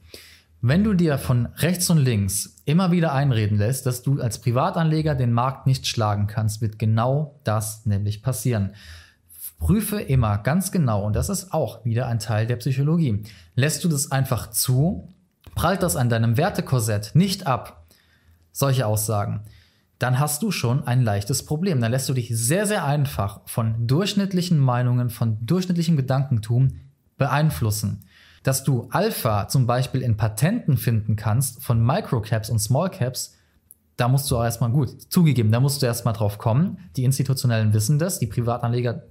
Wenn 0.61 0.85
du 0.85 0.95
dir 0.95 1.19
von 1.19 1.47
rechts 1.57 1.91
und 1.91 1.99
links 1.99 2.63
immer 2.65 2.93
wieder 2.93 3.13
einreden 3.13 3.59
lässt, 3.59 3.85
dass 3.85 4.03
du 4.03 4.21
als 4.21 4.41
Privatanleger 4.41 5.17
den 5.17 5.33
Markt 5.33 5.67
nicht 5.67 5.89
schlagen 5.89 6.29
kannst, 6.29 6.61
wird 6.61 6.79
genau 6.79 7.41
das 7.43 7.85
nämlich 7.85 8.23
passieren. 8.23 8.71
Prüfe 9.59 10.01
immer 10.01 10.39
ganz 10.39 10.71
genau, 10.71 11.05
und 11.05 11.17
das 11.17 11.29
ist 11.29 11.53
auch 11.53 11.85
wieder 11.85 12.07
ein 12.07 12.21
Teil 12.21 12.47
der 12.47 12.57
Psychologie. 12.57 13.25
Lässt 13.57 13.83
du 13.83 13.89
das 13.89 14.13
einfach 14.13 14.51
zu, 14.51 15.13
prallt 15.57 15.83
das 15.83 15.97
an 15.97 16.09
deinem 16.09 16.37
Wertekorsett 16.37 17.11
nicht 17.15 17.49
ab, 17.49 17.82
solche 18.53 18.87
Aussagen, 18.87 19.43
dann 19.99 20.19
hast 20.19 20.43
du 20.43 20.51
schon 20.51 20.87
ein 20.87 21.03
leichtes 21.03 21.45
Problem. 21.45 21.81
Dann 21.81 21.93
lässt 21.93 22.09
du 22.09 22.15
dich 22.15 22.29
sehr, 22.33 22.67
sehr 22.67 22.85
einfach 22.85 23.41
von 23.47 23.87
durchschnittlichen 23.87 24.59
Meinungen, 24.59 25.11
von 25.11 25.39
durchschnittlichem 25.45 25.97
Gedankentum 25.97 26.81
beeinflussen 27.19 28.05
dass 28.43 28.65
du 28.65 28.89
Alpha 28.91 29.49
zum 29.49 29.67
Beispiel 29.67 30.03
in 30.03 30.17
Patenten 30.17 30.77
finden 30.77 31.17
kannst 31.17 31.63
von 31.63 31.85
Microcaps 31.85 32.51
und 32.51 32.59
Smallcaps, 32.59 33.37
da 33.97 34.09
musst 34.09 34.31
du 34.31 34.37
auch 34.37 34.45
erstmal 34.45 34.71
gut 34.71 35.13
zugegeben, 35.13 35.53
da 35.53 35.61
musst 35.61 35.83
du 35.83 35.87
erstmal 35.87 36.15
drauf 36.15 36.39
kommen. 36.39 36.79
Die 36.97 37.05
Institutionellen 37.05 37.73
wissen 37.73 37.99
das, 37.99 38.19
die 38.19 38.27
Privatanleger 38.27 39.03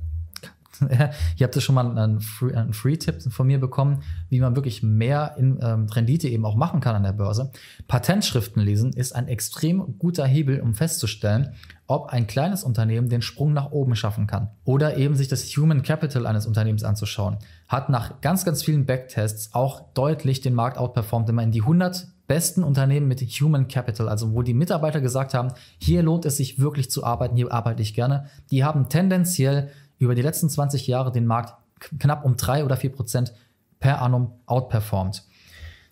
Ihr 0.89 1.43
habt 1.43 1.55
ja 1.55 1.61
schon 1.61 1.75
mal 1.75 1.85
einen, 1.85 2.21
einen 2.53 2.73
Free-Tipp 2.73 3.21
von 3.31 3.47
mir 3.47 3.59
bekommen, 3.59 4.03
wie 4.29 4.39
man 4.39 4.55
wirklich 4.55 4.83
mehr 4.83 5.35
in, 5.37 5.59
ähm, 5.61 5.87
Rendite 5.87 6.27
eben 6.27 6.45
auch 6.45 6.55
machen 6.55 6.79
kann 6.79 6.95
an 6.95 7.03
der 7.03 7.11
Börse. 7.11 7.51
Patentschriften 7.87 8.61
lesen 8.61 8.93
ist 8.93 9.13
ein 9.13 9.27
extrem 9.27 9.97
guter 9.99 10.25
Hebel, 10.25 10.61
um 10.61 10.73
festzustellen, 10.73 11.53
ob 11.87 12.07
ein 12.07 12.25
kleines 12.25 12.63
Unternehmen 12.63 13.09
den 13.09 13.21
Sprung 13.21 13.53
nach 13.53 13.71
oben 13.71 13.95
schaffen 13.95 14.27
kann. 14.27 14.49
Oder 14.63 14.97
eben 14.97 15.15
sich 15.15 15.27
das 15.27 15.43
Human 15.57 15.83
Capital 15.83 16.25
eines 16.25 16.45
Unternehmens 16.45 16.83
anzuschauen. 16.83 17.37
Hat 17.67 17.89
nach 17.89 18.21
ganz, 18.21 18.45
ganz 18.45 18.63
vielen 18.63 18.85
Backtests 18.85 19.53
auch 19.53 19.93
deutlich 19.93 20.41
den 20.41 20.53
Markt 20.53 20.77
outperformt, 20.77 21.29
immer 21.29 21.43
in 21.43 21.51
die 21.51 21.61
100 21.61 22.07
besten 22.27 22.63
Unternehmen 22.63 23.09
mit 23.09 23.19
Human 23.19 23.67
Capital, 23.67 24.07
also 24.07 24.33
wo 24.33 24.41
die 24.41 24.53
Mitarbeiter 24.53 25.01
gesagt 25.01 25.33
haben, 25.33 25.51
hier 25.79 26.01
lohnt 26.01 26.23
es 26.23 26.37
sich 26.37 26.59
wirklich 26.59 26.89
zu 26.89 27.03
arbeiten, 27.03 27.35
hier 27.35 27.51
arbeite 27.51 27.81
ich 27.81 27.93
gerne. 27.93 28.27
Die 28.51 28.63
haben 28.63 28.87
tendenziell 28.87 29.69
über 30.01 30.15
die 30.15 30.21
letzten 30.21 30.49
20 30.49 30.87
Jahre 30.87 31.11
den 31.11 31.25
Markt 31.25 31.53
knapp 31.99 32.25
um 32.25 32.35
3 32.35 32.65
oder 32.65 32.77
4 32.77 32.91
Prozent 32.91 33.33
per 33.79 34.01
annum 34.01 34.33
outperformt. 34.45 35.23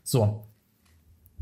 So, 0.03 0.45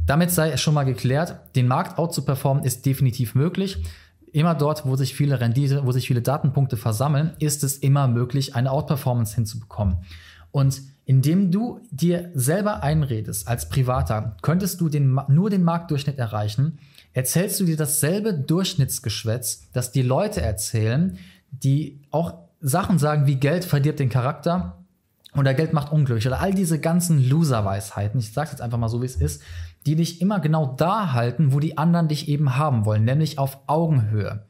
damit 0.06 0.32
sei 0.32 0.52
es 0.52 0.62
schon 0.62 0.74
mal 0.74 0.86
geklärt, 0.86 1.38
den 1.56 1.68
Markt 1.68 1.98
out 1.98 2.14
zu 2.14 2.24
performen 2.24 2.64
ist 2.64 2.86
definitiv 2.86 3.36
möglich. 3.36 3.84
Immer 4.32 4.56
dort, 4.56 4.86
wo 4.86 4.96
sich 4.96 5.16
viele 5.16 5.40
Rendite, 5.40 5.86
wo 5.86 5.92
sich 5.92 6.08
viele 6.08 6.22
Datenpunkte 6.22 6.78
versammeln, 6.78 7.34
ist 7.40 7.64
es 7.64 7.78
immer 7.78 8.08
möglich, 8.08 8.56
eine 8.56 8.72
Outperformance 8.72 9.36
hinzubekommen. 9.36 9.98
Und 10.52 10.82
indem 11.06 11.52
du 11.52 11.82
dir 11.92 12.32
selber 12.34 12.84
einredest 12.84 13.48
als 13.48 13.70
Privater, 13.70 14.36
könntest 14.42 14.82
du 14.82 14.90
den, 14.90 15.20
nur 15.28 15.50
den 15.50 15.64
Marktdurchschnitt 15.64 16.20
erreichen, 16.20 16.80
erzählst 17.14 17.60
du 17.60 17.66
dir 17.66 17.78
dasselbe 17.78 18.34
Durchschnittsgeschwätz, 18.34 19.70
das 19.74 19.92
die 19.92 20.02
Leute 20.02 20.42
erzählen, 20.42 21.18
die 21.52 22.02
auch 22.12 22.47
Sachen 22.60 23.00
sagen 23.00 23.28
wie 23.28 23.36
Geld 23.36 23.66
verdirbt 23.66 24.00
den 24.00 24.10
Charakter 24.10 24.84
oder 25.36 25.54
Geld 25.54 25.74
macht 25.74 25.92
unglücklich 25.92 26.28
oder 26.28 26.40
all 26.40 26.54
diese 26.54 26.80
ganzen 26.80 27.28
Loser-Weisheiten, 27.28 28.20
ich 28.20 28.34
sage 28.34 28.52
jetzt 28.52 28.62
einfach 28.62 28.78
mal 28.78 28.90
so, 28.90 29.02
wie 29.02 29.06
es 29.06 29.16
ist, 29.16 29.42
die 29.86 29.96
dich 29.96 30.22
immer 30.22 30.40
genau 30.40 30.76
da 30.78 31.14
halten, 31.14 31.54
wo 31.54 31.60
die 31.60 31.78
anderen 31.78 32.08
dich 32.08 32.28
eben 32.28 32.58
haben 32.58 32.86
wollen, 32.86 33.06
nämlich 33.06 33.40
auf 33.40 33.60
Augenhöhe. 33.68 34.46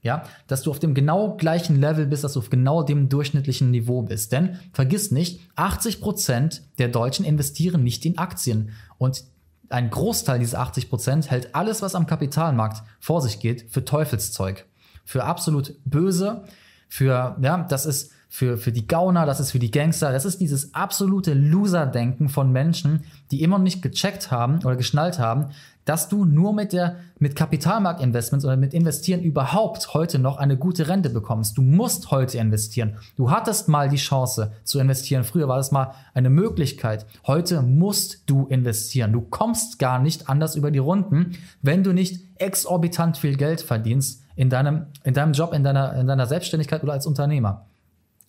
ja, 0.00 0.22
dass 0.46 0.62
du 0.62 0.70
auf 0.70 0.78
dem 0.78 0.94
genau 0.94 1.36
gleichen 1.36 1.80
Level 1.80 2.06
bist, 2.06 2.22
dass 2.22 2.34
du 2.34 2.38
auf 2.38 2.50
genau 2.50 2.82
dem 2.82 3.08
durchschnittlichen 3.08 3.70
Niveau 3.70 4.02
bist. 4.02 4.30
Denn 4.30 4.58
vergiss 4.72 5.10
nicht, 5.10 5.40
80 5.56 6.00
Prozent 6.00 6.62
der 6.78 6.88
Deutschen 6.88 7.24
investieren 7.24 7.82
nicht 7.82 8.06
in 8.06 8.16
Aktien 8.16 8.70
und 8.96 9.24
ein 9.70 9.90
Großteil 9.90 10.38
dieser 10.38 10.60
80% 10.60 11.28
hält 11.28 11.54
alles, 11.54 11.82
was 11.82 11.94
am 11.94 12.06
Kapitalmarkt 12.06 12.82
vor 13.00 13.20
sich 13.20 13.40
geht, 13.40 13.70
für 13.70 13.84
Teufelszeug, 13.84 14.66
für 15.04 15.24
absolut 15.24 15.74
böse, 15.84 16.44
für, 16.88 17.36
ja, 17.40 17.66
das 17.68 17.86
ist 17.86 18.12
für, 18.28 18.58
für 18.58 18.72
die 18.72 18.86
Gauner, 18.86 19.24
das 19.24 19.40
ist 19.40 19.52
für 19.52 19.58
die 19.58 19.70
Gangster, 19.70 20.12
das 20.12 20.24
ist 20.24 20.40
dieses 20.40 20.74
absolute 20.74 21.32
Loser-Denken 21.32 22.28
von 22.28 22.52
Menschen, 22.52 23.04
die 23.30 23.42
immer 23.42 23.56
noch 23.56 23.64
nicht 23.64 23.82
gecheckt 23.82 24.30
haben 24.30 24.58
oder 24.64 24.76
geschnallt 24.76 25.18
haben, 25.18 25.46
dass 25.88 26.10
du 26.10 26.26
nur 26.26 26.52
mit 26.52 26.74
der, 26.74 26.96
mit 27.18 27.34
Kapitalmarktinvestments 27.34 28.44
oder 28.44 28.58
mit 28.58 28.74
Investieren 28.74 29.22
überhaupt 29.22 29.94
heute 29.94 30.18
noch 30.18 30.36
eine 30.36 30.58
gute 30.58 30.86
Rente 30.86 31.08
bekommst. 31.08 31.56
Du 31.56 31.62
musst 31.62 32.10
heute 32.10 32.36
investieren. 32.36 32.96
Du 33.16 33.30
hattest 33.30 33.68
mal 33.68 33.88
die 33.88 33.96
Chance 33.96 34.52
zu 34.64 34.80
investieren. 34.80 35.24
Früher 35.24 35.48
war 35.48 35.56
das 35.56 35.72
mal 35.72 35.94
eine 36.12 36.28
Möglichkeit. 36.28 37.06
Heute 37.26 37.62
musst 37.62 38.24
du 38.26 38.44
investieren. 38.48 39.14
Du 39.14 39.22
kommst 39.22 39.78
gar 39.78 39.98
nicht 39.98 40.28
anders 40.28 40.56
über 40.56 40.70
die 40.70 40.78
Runden, 40.78 41.38
wenn 41.62 41.82
du 41.82 41.94
nicht 41.94 42.20
exorbitant 42.36 43.16
viel 43.16 43.36
Geld 43.36 43.62
verdienst 43.62 44.22
in 44.36 44.50
deinem, 44.50 44.88
in 45.04 45.14
deinem 45.14 45.32
Job, 45.32 45.54
in 45.54 45.64
deiner, 45.64 45.94
in 45.94 46.06
deiner 46.06 46.26
Selbstständigkeit 46.26 46.82
oder 46.82 46.92
als 46.92 47.06
Unternehmer. 47.06 47.64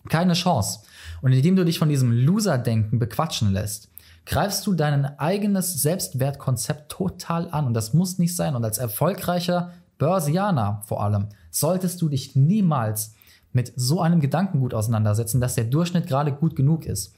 Keine 0.08 0.32
Chance. 0.32 0.80
Und 1.20 1.34
indem 1.34 1.56
du 1.56 1.66
dich 1.66 1.78
von 1.78 1.90
diesem 1.90 2.10
Loser-Denken 2.10 2.98
bequatschen 2.98 3.52
lässt, 3.52 3.89
greifst 4.26 4.66
du 4.66 4.74
dein 4.74 5.18
eigenes 5.18 5.82
Selbstwertkonzept 5.82 6.90
total 6.90 7.50
an. 7.50 7.66
Und 7.66 7.74
das 7.74 7.94
muss 7.94 8.18
nicht 8.18 8.36
sein. 8.36 8.54
Und 8.54 8.64
als 8.64 8.78
erfolgreicher 8.78 9.72
Börsianer 9.98 10.82
vor 10.86 11.02
allem 11.02 11.28
solltest 11.50 12.00
du 12.00 12.08
dich 12.08 12.36
niemals 12.36 13.14
mit 13.52 13.72
so 13.76 14.00
einem 14.00 14.20
Gedankengut 14.20 14.74
auseinandersetzen, 14.74 15.40
dass 15.40 15.56
der 15.56 15.64
Durchschnitt 15.64 16.06
gerade 16.06 16.32
gut 16.32 16.54
genug 16.56 16.86
ist. 16.86 17.14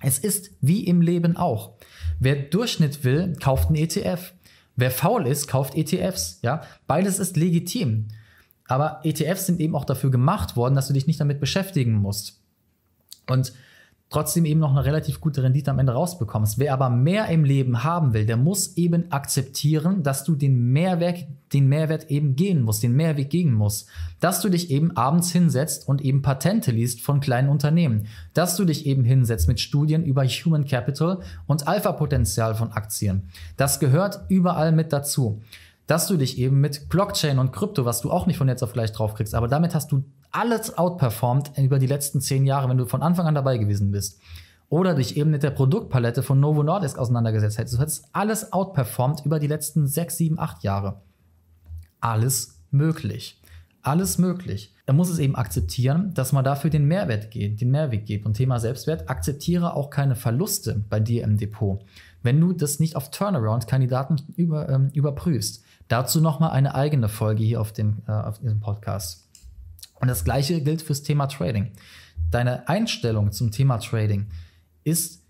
Es 0.00 0.18
ist 0.18 0.50
wie 0.60 0.84
im 0.86 1.00
Leben 1.00 1.36
auch. 1.36 1.72
Wer 2.20 2.36
Durchschnitt 2.36 3.04
will, 3.04 3.34
kauft 3.40 3.68
einen 3.68 3.76
ETF. 3.76 4.34
Wer 4.76 4.90
faul 4.90 5.26
ist, 5.26 5.48
kauft 5.48 5.76
ETFs. 5.76 6.40
Ja, 6.42 6.62
beides 6.86 7.18
ist 7.18 7.36
legitim. 7.36 8.08
Aber 8.66 9.00
ETFs 9.04 9.46
sind 9.46 9.60
eben 9.60 9.74
auch 9.74 9.84
dafür 9.84 10.10
gemacht 10.10 10.56
worden, 10.56 10.74
dass 10.74 10.88
du 10.88 10.92
dich 10.92 11.06
nicht 11.06 11.20
damit 11.20 11.40
beschäftigen 11.40 11.94
musst. 11.94 12.40
Und 13.28 13.52
trotzdem 14.10 14.44
eben 14.44 14.60
noch 14.60 14.70
eine 14.70 14.84
relativ 14.84 15.20
gute 15.20 15.42
Rendite 15.42 15.70
am 15.70 15.78
Ende 15.78 15.92
rausbekommst. 15.92 16.58
Wer 16.58 16.72
aber 16.72 16.88
mehr 16.90 17.26
im 17.28 17.44
Leben 17.44 17.82
haben 17.82 18.12
will, 18.12 18.26
der 18.26 18.36
muss 18.36 18.76
eben 18.76 19.10
akzeptieren, 19.10 20.02
dass 20.02 20.24
du 20.24 20.36
den 20.36 20.72
Mehrwert, 20.72 21.26
den 21.52 21.68
Mehrwert 21.68 22.10
eben 22.10 22.36
gehen 22.36 22.62
musst, 22.62 22.82
den 22.82 22.94
Mehrweg 22.94 23.30
gehen 23.30 23.52
musst. 23.52 23.88
Dass 24.20 24.40
du 24.40 24.48
dich 24.48 24.70
eben 24.70 24.96
abends 24.96 25.32
hinsetzt 25.32 25.88
und 25.88 26.00
eben 26.00 26.22
Patente 26.22 26.70
liest 26.70 27.00
von 27.00 27.20
kleinen 27.20 27.48
Unternehmen. 27.48 28.06
Dass 28.34 28.56
du 28.56 28.64
dich 28.64 28.86
eben 28.86 29.04
hinsetzt 29.04 29.48
mit 29.48 29.58
Studien 29.58 30.04
über 30.04 30.24
Human 30.24 30.64
Capital 30.64 31.20
und 31.46 31.66
Alpha-Potenzial 31.66 32.54
von 32.54 32.72
Aktien. 32.72 33.30
Das 33.56 33.80
gehört 33.80 34.20
überall 34.28 34.72
mit 34.72 34.92
dazu 34.92 35.42
dass 35.86 36.06
du 36.06 36.16
dich 36.16 36.38
eben 36.38 36.60
mit 36.60 36.88
Blockchain 36.88 37.38
und 37.38 37.52
Krypto, 37.52 37.84
was 37.84 38.00
du 38.00 38.10
auch 38.10 38.26
nicht 38.26 38.38
von 38.38 38.48
jetzt 38.48 38.62
auf 38.62 38.72
gleich 38.72 38.92
draufkriegst, 38.92 39.34
aber 39.34 39.48
damit 39.48 39.74
hast 39.74 39.92
du 39.92 40.02
alles 40.34 40.76
outperformed 40.76 41.52
über 41.56 41.78
die 41.78 41.86
letzten 41.86 42.20
zehn 42.20 42.44
Jahre, 42.44 42.68
wenn 42.68 42.78
du 42.78 42.86
von 42.86 43.02
Anfang 43.02 43.26
an 43.26 43.34
dabei 43.34 43.56
gewesen 43.56 43.92
bist. 43.92 44.20
Oder 44.68 44.94
dich 44.94 45.16
eben 45.16 45.30
mit 45.30 45.42
der 45.42 45.50
Produktpalette 45.50 46.22
von 46.22 46.40
Novo 46.40 46.62
Nordisk 46.62 46.98
auseinandergesetzt 46.98 47.58
hättest. 47.58 47.74
Du 47.74 47.80
hättest 47.80 48.08
alles 48.12 48.52
outperformed 48.52 49.24
über 49.24 49.38
die 49.38 49.46
letzten 49.46 49.86
sechs, 49.86 50.16
sieben, 50.16 50.38
acht 50.38 50.64
Jahre. 50.64 51.02
Alles 52.00 52.60
möglich. 52.70 53.40
Alles 53.82 54.18
möglich. 54.18 54.74
Er 54.86 54.94
muss 54.94 55.10
es 55.10 55.18
eben 55.18 55.36
akzeptieren, 55.36 56.12
dass 56.14 56.32
man 56.32 56.44
dafür 56.44 56.70
den 56.70 56.86
Mehrwert 56.86 57.30
geht, 57.30 57.60
den 57.60 57.70
Mehrweg 57.70 58.04
gibt. 58.06 58.26
Und 58.26 58.34
Thema 58.34 58.58
Selbstwert, 58.58 59.08
akzeptiere 59.08 59.74
auch 59.74 59.90
keine 59.90 60.16
Verluste 60.16 60.82
bei 60.88 60.98
dir 60.98 61.22
im 61.22 61.36
Depot, 61.36 61.84
wenn 62.22 62.40
du 62.40 62.52
das 62.52 62.80
nicht 62.80 62.96
auf 62.96 63.10
Turnaround-Kandidaten 63.10 64.16
über, 64.36 64.68
ähm, 64.68 64.90
überprüfst. 64.94 65.62
Dazu 65.86 66.20
nochmal 66.20 66.50
eine 66.50 66.74
eigene 66.74 67.08
Folge 67.08 67.44
hier 67.44 67.60
auf, 67.60 67.72
dem, 67.72 67.98
äh, 68.08 68.12
auf 68.12 68.38
diesem 68.38 68.60
Podcast. 68.60 69.28
Und 70.04 70.08
das 70.08 70.22
gleiche 70.22 70.60
gilt 70.60 70.82
fürs 70.82 71.02
Thema 71.02 71.28
Trading. 71.28 71.70
Deine 72.30 72.68
Einstellung 72.68 73.32
zum 73.32 73.50
Thema 73.50 73.78
Trading 73.78 74.26
ist 74.84 75.22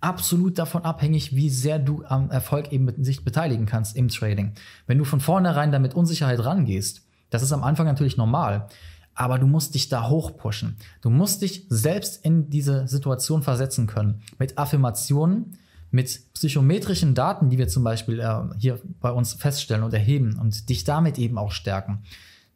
absolut 0.00 0.58
davon 0.58 0.86
abhängig, 0.86 1.36
wie 1.36 1.50
sehr 1.50 1.78
du 1.78 2.02
am 2.06 2.30
Erfolg 2.30 2.72
eben 2.72 2.86
mit 2.86 3.04
sich 3.04 3.26
beteiligen 3.26 3.66
kannst 3.66 3.98
im 3.98 4.08
Trading. 4.08 4.54
Wenn 4.86 4.96
du 4.96 5.04
von 5.04 5.20
vornherein 5.20 5.70
damit 5.70 5.92
Unsicherheit 5.92 6.42
rangehst, 6.42 7.02
das 7.28 7.42
ist 7.42 7.52
am 7.52 7.62
Anfang 7.62 7.84
natürlich 7.84 8.16
normal, 8.16 8.68
aber 9.14 9.38
du 9.38 9.46
musst 9.46 9.74
dich 9.74 9.90
da 9.90 10.08
hochpushen. 10.08 10.78
Du 11.02 11.10
musst 11.10 11.42
dich 11.42 11.66
selbst 11.68 12.24
in 12.24 12.48
diese 12.48 12.88
Situation 12.88 13.42
versetzen 13.42 13.86
können. 13.86 14.22
Mit 14.38 14.56
Affirmationen, 14.56 15.58
mit 15.90 16.22
psychometrischen 16.32 17.14
Daten, 17.14 17.50
die 17.50 17.58
wir 17.58 17.68
zum 17.68 17.84
Beispiel 17.84 18.18
äh, 18.20 18.34
hier 18.56 18.80
bei 19.02 19.10
uns 19.10 19.34
feststellen 19.34 19.84
und 19.84 19.92
erheben 19.92 20.38
und 20.40 20.70
dich 20.70 20.84
damit 20.84 21.18
eben 21.18 21.36
auch 21.36 21.52
stärken. 21.52 22.02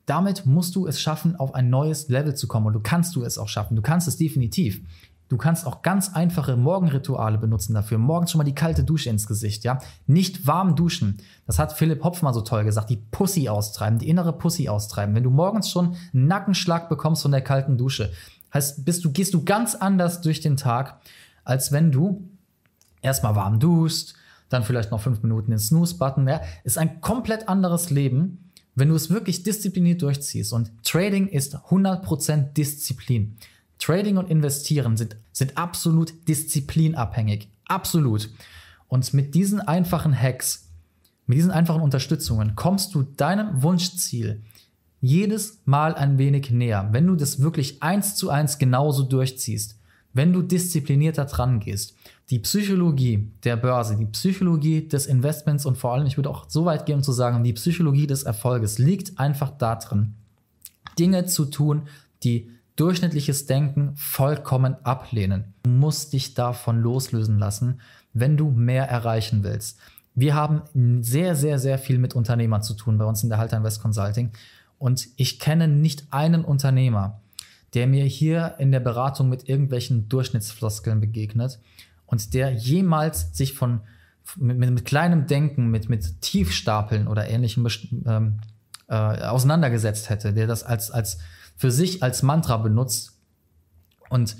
Damit 0.07 0.47
musst 0.47 0.77
du 0.77 0.87
es 0.87 1.01
schaffen, 1.01 1.37
auf 1.37 1.55
ein 1.55 1.71
neues 1.71 2.09
Level 2.09 2.35
zu 2.35 2.47
kommen 2.47 2.67
und 2.67 2.73
du 2.75 2.81
kannst 2.81 3.17
du 3.17 3.23
es 3.23 3.39
auch 3.39 3.49
schaffen. 3.49 3.77
Du 3.77 3.83
kannst 3.83 4.07
es 4.07 4.17
definitiv. 4.17 4.83
Du 5.29 5.39
kannst 5.39 5.67
auch 5.67 5.81
ganz 5.81 6.15
einfache 6.15 6.57
Morgenrituale 6.57 7.39
benutzen 7.39 7.73
dafür. 7.73 7.97
Morgens 7.97 8.31
schon 8.31 8.39
mal 8.39 8.45
die 8.45 8.55
kalte 8.55 8.85
Dusche 8.85 9.09
ins 9.09 9.27
Gesicht, 9.27 9.65
ja. 9.65 9.79
Nicht 10.07 10.47
warm 10.47 10.77
duschen. 10.77 11.17
Das 11.47 11.59
hat 11.59 11.73
Philipp 11.73 12.05
Hopf 12.05 12.21
mal 12.21 12.35
so 12.35 12.43
toll 12.43 12.65
gesagt. 12.65 12.91
Die 12.91 13.03
Pussy 13.11 13.49
austreiben, 13.49 13.99
die 13.99 14.09
innere 14.09 14.35
Pussy 14.35 14.69
austreiben. 14.69 15.15
Wenn 15.15 15.25
du 15.25 15.31
morgens 15.31 15.71
schon 15.71 15.97
einen 16.13 16.27
Nackenschlag 16.27 16.91
bekommst 16.91 17.23
von 17.23 17.33
der 17.33 17.41
kalten 17.41 17.79
Dusche, 17.79 18.13
heißt, 18.53 18.85
bist 18.85 19.05
du, 19.05 19.13
gehst 19.13 19.33
du 19.33 19.45
ganz 19.45 19.75
anders 19.75 20.21
durch 20.21 20.41
den 20.41 20.59
Tag, 20.59 21.01
als 21.43 21.73
wenn 21.73 21.91
du 21.91 22.29
erstmal 23.01 23.35
warm 23.35 23.59
duschst, 23.59 24.15
dann 24.51 24.63
vielleicht 24.63 24.91
noch 24.91 25.01
fünf 25.01 25.23
Minuten 25.23 25.51
den 25.51 25.59
Snooze-Button. 25.59 26.29
Ja, 26.29 26.43
ist 26.65 26.79
ein 26.79 27.01
komplett 27.01 27.49
anderes 27.49 27.91
Leben, 27.91 28.44
wenn 28.75 28.89
du 28.89 28.95
es 28.95 29.11
wirklich 29.11 29.43
diszipliniert 29.43 30.03
durchziehst. 30.03 30.53
Und 30.53 30.71
Trading 30.83 31.29
ist 31.29 31.57
100% 31.57 32.53
Disziplin. 32.53 33.37
Trading 33.79 34.17
und 34.17 34.31
Investieren 34.31 34.97
sind, 34.97 35.17
sind 35.33 35.57
absolut 35.57 36.13
disziplinabhängig. 36.29 37.49
Absolut. 37.67 38.31
Und 38.89 39.13
mit 39.15 39.35
diesen 39.35 39.61
einfachen 39.61 40.19
Hacks, 40.19 40.69
mit 41.27 41.39
diesen 41.39 41.51
einfachen 41.51 41.83
Unterstützungen 41.83 42.55
kommst 42.55 42.95
du 42.95 43.03
deinem 43.03 43.63
Wunschziel 43.63 44.43
jedes 45.01 45.61
Mal 45.65 45.95
ein 45.95 46.19
wenig 46.19 46.51
näher, 46.51 46.89
wenn 46.93 47.07
du 47.07 47.15
das 47.15 47.41
wirklich 47.41 47.83
eins 47.83 48.17
zu 48.17 48.31
eins 48.31 48.59
genauso 48.59 49.03
durchziehst, 49.03 49.79
wenn 50.13 50.33
du 50.33 50.43
disziplinierter 50.43 51.27
dran 51.27 51.61
gehst 51.61 51.95
die 52.31 52.39
Psychologie 52.39 53.31
der 53.45 53.57
Börse, 53.57 53.97
die 53.97 54.07
Psychologie 54.07 54.89
des 54.89 55.07
Investments 55.07 55.67
und 55.67 55.77
vor 55.77 55.93
allem, 55.93 56.07
ich 56.07 56.17
würde 56.17 56.31
auch 56.31 56.49
so 56.49 56.65
weit 56.65 56.87
gehen, 56.87 56.97
um 56.97 57.03
zu 57.03 57.13
sagen, 57.13 57.45
die 57.45 57.53
Psychologie 57.53 58.07
des 58.07 58.23
Erfolges 58.23 58.79
liegt 58.79 59.19
einfach 59.19 59.51
darin, 59.51 60.15
Dinge 60.99 61.27
zu 61.27 61.45
tun, 61.45 61.83
die 62.23 62.51
durchschnittliches 62.77 63.47
Denken 63.47 63.93
vollkommen 63.95 64.77
ablehnen. 64.85 65.55
Du 65.65 65.71
musst 65.71 66.13
dich 66.13 66.35
davon 66.35 66.81
loslösen 66.81 67.39
lassen, 67.39 67.81
wenn 68.15 68.37
du 68.37 68.51
mehr 68.51 68.89
erreichen 68.89 69.45
willst. 69.45 69.79
Wir 70.15 70.35
haben 70.35 70.63
sehr, 71.03 71.35
sehr, 71.35 71.59
sehr 71.59 71.79
viel 71.79 71.99
mit 71.99 72.15
Unternehmern 72.15 72.63
zu 72.63 72.75
tun 72.75 72.99
bei 72.99 73.05
uns 73.05 73.23
in 73.23 73.29
der 73.29 73.39
Halter 73.39 73.57
Invest 73.57 73.83
Consulting. 73.83 74.31
Und 74.79 75.09
ich 75.17 75.39
kenne 75.39 75.69
nicht 75.69 76.05
einen 76.11 76.45
Unternehmer, 76.45 77.21
der 77.75 77.87
mir 77.87 78.05
hier 78.05 78.55
in 78.59 78.71
der 78.71 78.81
Beratung 78.81 79.29
mit 79.29 79.49
irgendwelchen 79.49 80.09
Durchschnittsfloskeln 80.09 81.01
begegnet 81.01 81.59
und 82.07 82.35
der 82.35 82.53
jemals 82.53 83.37
sich 83.37 83.55
von 83.55 83.81
mit, 84.37 84.59
mit 84.59 84.85
kleinem 84.85 85.27
Denken, 85.27 85.71
mit, 85.71 85.89
mit 85.89 86.21
Tiefstapeln 86.23 87.09
oder 87.09 87.29
ähnlichem 87.29 87.67
ähm, 88.07 88.41
äh, 88.89 88.95
auseinandergesetzt 88.95 90.11
hätte, 90.11 90.33
der 90.33 90.47
das 90.47 90.63
als, 90.63 90.91
als 90.91 91.19
für 91.57 91.71
sich 91.71 92.03
als 92.03 92.23
Mantra 92.23 92.57
benutzt. 92.57 93.19
Und 94.09 94.37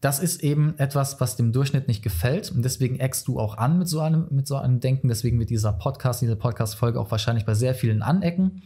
das 0.00 0.18
ist 0.18 0.42
eben 0.42 0.78
etwas, 0.78 1.20
was 1.20 1.36
dem 1.36 1.52
Durchschnitt 1.52 1.88
nicht 1.88 2.02
gefällt. 2.02 2.50
Und 2.50 2.62
deswegen 2.62 3.00
eckst 3.00 3.26
du 3.26 3.40
auch 3.40 3.56
an 3.56 3.78
mit 3.78 3.88
so 3.88 4.00
einem, 4.00 4.26
mit 4.30 4.46
so 4.46 4.56
einem 4.56 4.80
Denken. 4.80 5.08
Deswegen 5.08 5.38
wird 5.38 5.50
dieser 5.50 5.72
Podcast, 5.72 6.20
diese 6.20 6.36
Podcast-Folge 6.36 7.00
auch 7.00 7.10
wahrscheinlich 7.10 7.46
bei 7.46 7.54
sehr 7.54 7.74
vielen 7.74 8.02
anecken. 8.02 8.62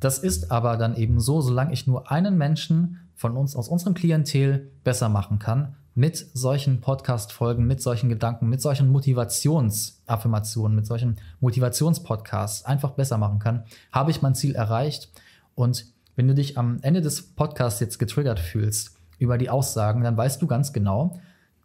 Das 0.00 0.18
ist 0.18 0.50
aber 0.50 0.76
dann 0.76 0.96
eben 0.96 1.20
so, 1.20 1.42
solange 1.42 1.72
ich 1.72 1.86
nur 1.86 2.10
einen 2.10 2.36
Menschen 2.36 3.08
von 3.14 3.36
uns 3.36 3.54
aus 3.54 3.68
unserem 3.68 3.94
Klientel 3.94 4.72
besser 4.82 5.08
machen 5.08 5.38
kann, 5.38 5.76
mit 5.94 6.26
solchen 6.34 6.80
Podcast-Folgen, 6.80 7.66
mit 7.66 7.82
solchen 7.82 8.08
Gedanken, 8.08 8.48
mit 8.48 8.62
solchen 8.62 8.90
Motivationsaffirmationen, 8.90 10.76
mit 10.76 10.86
solchen 10.86 11.16
Motivationspodcasts 11.40 12.64
einfach 12.64 12.90
besser 12.90 13.18
machen 13.18 13.38
kann, 13.38 13.64
habe 13.92 14.10
ich 14.10 14.22
mein 14.22 14.34
Ziel 14.34 14.54
erreicht. 14.54 15.10
Und 15.54 15.86
wenn 16.16 16.28
du 16.28 16.34
dich 16.34 16.56
am 16.58 16.78
Ende 16.82 17.00
des 17.00 17.22
Podcasts 17.22 17.80
jetzt 17.80 17.98
getriggert 17.98 18.40
fühlst 18.40 18.96
über 19.18 19.38
die 19.38 19.50
Aussagen, 19.50 20.02
dann 20.02 20.16
weißt 20.16 20.40
du 20.40 20.46
ganz 20.46 20.72
genau, 20.72 21.18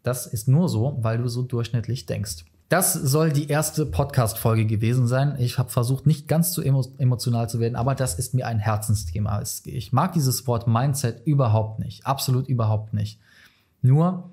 das 0.04 0.28
ist 0.28 0.48
nur 0.48 0.70
so, 0.70 0.98
weil 1.02 1.18
du 1.18 1.28
so 1.28 1.42
durchschnittlich 1.42 2.06
denkst. 2.06 2.46
Das 2.70 2.94
soll 2.94 3.32
die 3.32 3.48
erste 3.48 3.86
Podcast-Folge 3.86 4.66
gewesen 4.66 5.08
sein. 5.08 5.36
Ich 5.38 5.60
habe 5.60 5.70
versucht, 5.70 6.08
nicht 6.08 6.28
ganz 6.28 6.52
zu 6.52 6.64
emo 6.64 6.84
emotional 6.98 7.48
zu 7.48 7.60
werden, 7.60 7.76
aber 7.76 7.94
das 7.94 8.16
ist 8.16 8.34
mir 8.34 8.48
ein 8.48 8.58
Herzensthema. 8.58 9.42
Ich 9.66 9.94
mag 9.94 10.14
dieses 10.14 10.48
Wort 10.48 10.68
Mindset 10.68 11.26
überhaupt 11.28 11.80
nicht. 11.80 12.08
Absolut 12.08 12.48
überhaupt 12.48 12.94
nicht. 12.94 13.20
Nur, 13.86 14.32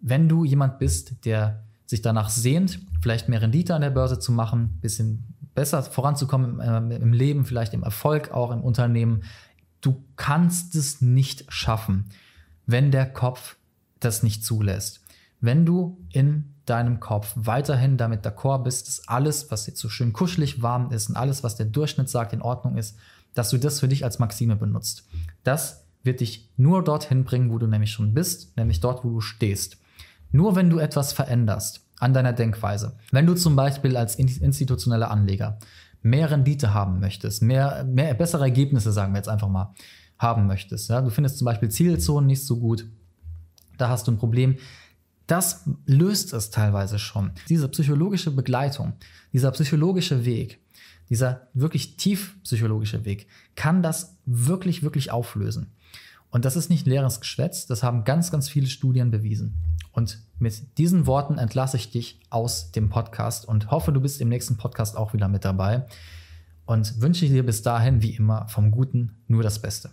wenn 0.00 0.28
du 0.28 0.44
jemand 0.44 0.78
bist, 0.78 1.26
der 1.26 1.64
sich 1.86 2.00
danach 2.00 2.30
sehnt, 2.30 2.80
vielleicht 3.02 3.28
mehr 3.28 3.42
Rendite 3.42 3.74
an 3.74 3.82
der 3.82 3.90
Börse 3.90 4.18
zu 4.18 4.32
machen, 4.32 4.78
bisschen 4.80 5.24
besser 5.54 5.82
voranzukommen 5.82 6.60
im, 6.60 6.90
äh, 6.90 6.96
im 6.96 7.12
Leben, 7.12 7.44
vielleicht 7.44 7.74
im 7.74 7.82
Erfolg 7.82 8.32
auch 8.32 8.50
im 8.50 8.62
Unternehmen, 8.62 9.22
du 9.82 10.02
kannst 10.16 10.74
es 10.76 11.02
nicht 11.02 11.44
schaffen, 11.52 12.06
wenn 12.66 12.90
der 12.90 13.04
Kopf 13.12 13.56
das 14.00 14.22
nicht 14.22 14.44
zulässt. 14.44 15.02
Wenn 15.42 15.66
du 15.66 15.98
in 16.10 16.54
deinem 16.64 17.00
Kopf 17.00 17.32
weiterhin 17.36 17.98
damit 17.98 18.24
d'accord 18.24 18.62
bist, 18.62 18.88
dass 18.88 19.06
alles, 19.08 19.50
was 19.50 19.66
jetzt 19.66 19.80
so 19.80 19.90
schön 19.90 20.14
kuschelig 20.14 20.62
warm 20.62 20.90
ist 20.90 21.10
und 21.10 21.16
alles, 21.16 21.44
was 21.44 21.56
der 21.56 21.66
Durchschnitt 21.66 22.08
sagt, 22.08 22.32
in 22.32 22.40
Ordnung 22.40 22.78
ist, 22.78 22.96
dass 23.34 23.50
du 23.50 23.58
das 23.58 23.80
für 23.80 23.88
dich 23.88 24.04
als 24.04 24.18
Maxime 24.18 24.56
benutzt. 24.56 25.06
Das 25.42 25.83
wird 26.04 26.20
dich 26.20 26.50
nur 26.56 26.84
dorthin 26.84 27.24
bringen, 27.24 27.50
wo 27.50 27.58
du 27.58 27.66
nämlich 27.66 27.90
schon 27.90 28.14
bist, 28.14 28.56
nämlich 28.56 28.80
dort, 28.80 29.04
wo 29.04 29.10
du 29.10 29.20
stehst. 29.20 29.78
Nur 30.30 30.54
wenn 30.56 30.70
du 30.70 30.78
etwas 30.78 31.12
veränderst 31.12 31.86
an 31.98 32.12
deiner 32.12 32.32
Denkweise, 32.32 32.96
wenn 33.10 33.26
du 33.26 33.34
zum 33.34 33.56
Beispiel 33.56 33.96
als 33.96 34.16
institutioneller 34.16 35.10
Anleger 35.10 35.58
mehr 36.02 36.30
Rendite 36.30 36.74
haben 36.74 37.00
möchtest, 37.00 37.42
mehr, 37.42 37.84
mehr 37.84 38.14
bessere 38.14 38.44
Ergebnisse, 38.44 38.92
sagen 38.92 39.12
wir 39.12 39.18
jetzt 39.18 39.28
einfach 39.28 39.48
mal, 39.48 39.74
haben 40.18 40.46
möchtest, 40.46 40.90
ja, 40.90 41.00
du 41.00 41.10
findest 41.10 41.38
zum 41.38 41.46
Beispiel 41.46 41.70
Zielzonen 41.70 42.26
nicht 42.26 42.44
so 42.44 42.58
gut, 42.58 42.86
da 43.78 43.88
hast 43.88 44.06
du 44.06 44.12
ein 44.12 44.18
Problem, 44.18 44.56
das 45.26 45.64
löst 45.86 46.32
es 46.34 46.50
teilweise 46.50 46.98
schon. 46.98 47.32
Diese 47.48 47.68
psychologische 47.68 48.30
Begleitung, 48.30 48.92
dieser 49.32 49.50
psychologische 49.52 50.24
Weg, 50.24 50.60
dieser 51.08 51.48
wirklich 51.54 51.96
tief 51.96 52.36
psychologische 52.42 53.04
Weg 53.04 53.26
kann 53.56 53.82
das 53.82 54.16
wirklich, 54.26 54.82
wirklich 54.82 55.10
auflösen. 55.10 55.72
Und 56.34 56.44
das 56.44 56.56
ist 56.56 56.68
nicht 56.68 56.84
leeres 56.84 57.20
Geschwätz, 57.20 57.66
das 57.66 57.84
haben 57.84 58.02
ganz, 58.02 58.32
ganz 58.32 58.48
viele 58.48 58.66
Studien 58.66 59.12
bewiesen. 59.12 59.54
Und 59.92 60.18
mit 60.40 60.78
diesen 60.78 61.06
Worten 61.06 61.38
entlasse 61.38 61.76
ich 61.76 61.92
dich 61.92 62.18
aus 62.28 62.72
dem 62.72 62.90
Podcast 62.90 63.46
und 63.46 63.70
hoffe, 63.70 63.92
du 63.92 64.00
bist 64.00 64.20
im 64.20 64.30
nächsten 64.30 64.56
Podcast 64.56 64.96
auch 64.96 65.12
wieder 65.12 65.28
mit 65.28 65.44
dabei. 65.44 65.86
Und 66.66 67.00
wünsche 67.00 67.28
dir 67.28 67.46
bis 67.46 67.62
dahin, 67.62 68.02
wie 68.02 68.16
immer, 68.16 68.48
vom 68.48 68.72
Guten 68.72 69.22
nur 69.28 69.44
das 69.44 69.62
Beste. 69.62 69.90